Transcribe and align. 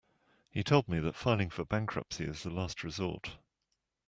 He 0.49 0.63
told 0.63 0.89
me 0.89 0.97
that 0.97 1.13
filing 1.13 1.51
for 1.51 1.63
bankruptcy 1.63 2.23
is 2.23 2.41
the 2.41 2.49
last 2.49 2.83
resort. 2.83 3.37